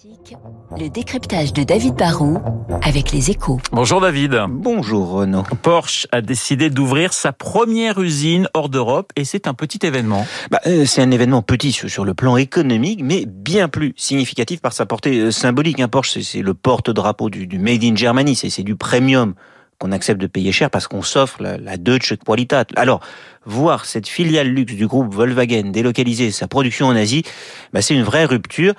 [0.00, 0.36] Classique,
[0.78, 2.38] le décryptage de David Barrault
[2.82, 3.60] avec les échos.
[3.72, 4.44] Bonjour David.
[4.48, 5.42] Bonjour Renaud.
[5.62, 10.26] Porsche a décidé d'ouvrir sa première usine hors d'Europe et c'est un petit événement.
[10.50, 14.72] Bah, euh, c'est un événement petit sur, le plan économique, mais bien plus significatif par
[14.72, 15.80] sa portée euh, symbolique.
[15.80, 19.34] Un Porsche, c'est le porte-drapeau du, du Made in Germany, c'est du premium
[19.78, 22.68] qu'on accepte de payer cher parce qu'on s'offre la, la Deutsche Qualität.
[22.76, 23.00] Alors,
[23.44, 27.24] voir cette filiale luxe du groupe Volkswagen délocaliser sa production en Asie,
[27.72, 28.74] bah, c'est une vraie rupture.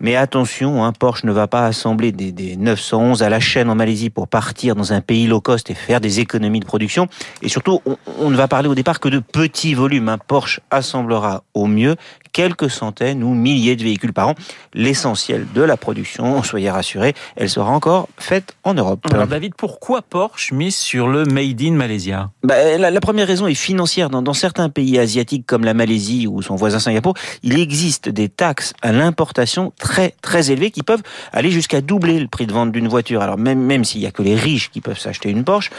[0.00, 3.74] Mais attention, hein, Porsche ne va pas assembler des, des 911 à la chaîne en
[3.74, 7.08] Malaisie pour partir dans un pays low cost et faire des économies de production.
[7.42, 10.08] Et surtout, on, on ne va parler au départ que de petits volumes.
[10.08, 10.18] Hein.
[10.18, 11.96] Porsche assemblera au mieux
[12.32, 14.34] quelques centaines ou milliers de véhicules par an.
[14.74, 19.06] L'essentiel de la production, soyez rassurés, elle sera encore faite en Europe.
[19.12, 22.30] Alors David, pourquoi Porsche mise sur le Made in Malaysia?
[22.42, 24.10] Bah, la, la, première raison est financière.
[24.10, 28.28] Dans, dans certains pays asiatiques comme la Malaisie ou son voisin Singapour, il existe des
[28.28, 32.72] taxes à l'importation très très élevées qui peuvent aller jusqu'à doubler le prix de vente
[32.72, 33.22] d'une voiture.
[33.22, 35.70] Alors même même s'il y a que les riches qui peuvent s'acheter une Porsche,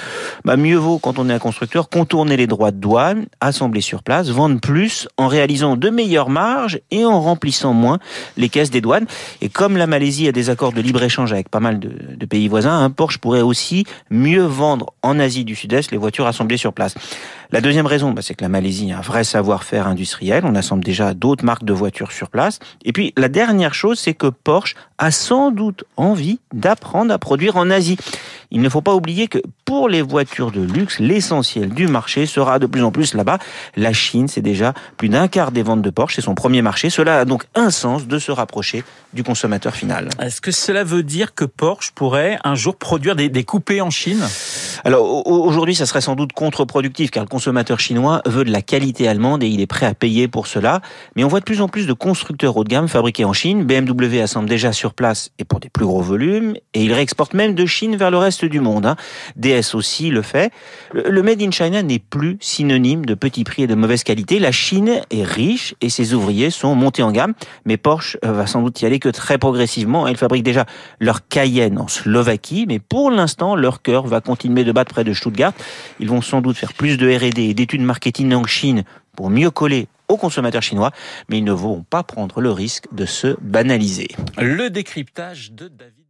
[0.45, 4.03] bah mieux vaut quand on est un constructeur contourner les droits de douane, assembler sur
[4.03, 6.29] place, vendre plus en réalisant de meilleures
[6.91, 7.99] et en remplissant moins
[8.37, 9.05] les caisses des douanes.
[9.41, 12.89] Et comme la Malaisie a des accords de libre-échange avec pas mal de, pays voisins,
[12.89, 16.95] Porsche pourrait aussi mieux vendre en Asie du Sud-Est les voitures assemblées sur place.
[17.51, 20.43] La deuxième raison, bah, c'est que la Malaisie a un vrai savoir-faire industriel.
[20.45, 22.59] On assemble déjà d'autres marques de voitures sur place.
[22.83, 27.57] Et puis la dernière chose, c'est que Porsche a sans doute envie d'apprendre à produire
[27.57, 27.97] en Asie.
[28.49, 32.59] Il ne faut pas oublier que pour les voitures de luxe, l'essentiel du marché sera
[32.59, 33.39] de plus en plus là-bas.
[33.75, 36.89] La Chine, c'est déjà plus d'un quart des ventes de Porsche, premier marché.
[36.89, 40.09] Cela a donc un sens de se rapprocher du consommateur final.
[40.19, 43.89] Est-ce que cela veut dire que Porsche pourrait un jour produire des, des coupés en
[43.89, 44.23] Chine?
[44.83, 49.07] Alors aujourd'hui, ça serait sans doute contre-productif car le consommateur chinois veut de la qualité
[49.07, 50.81] allemande et il est prêt à payer pour cela.
[51.15, 53.63] Mais on voit de plus en plus de constructeurs haut de gamme fabriqués en Chine.
[53.63, 57.55] BMW assemble déjà sur place et pour des plus gros volumes et il réexporte même
[57.55, 58.85] de Chine vers le reste du monde.
[58.85, 58.95] Hein.
[59.35, 60.51] DS aussi le fait.
[60.93, 64.39] Le Made in China n'est plus synonyme de petit prix et de mauvaise qualité.
[64.39, 67.33] La Chine est riche et ses ouvriers sont montés en gamme.
[67.65, 70.07] Mais Porsche euh, va sans doute y aller que très progressivement.
[70.07, 70.65] Ils fabriquent déjà
[70.99, 75.13] leur Cayenne en Slovaquie, mais pour l'instant, leur cœur va continuer de battre près de
[75.13, 75.53] Stuttgart.
[75.99, 78.83] Ils vont sans doute faire plus de R&D et d'études marketing en Chine
[79.15, 80.91] pour mieux coller aux consommateurs chinois,
[81.29, 84.09] mais ils ne vont pas prendre le risque de se banaliser.
[84.37, 86.02] Le décryptage de David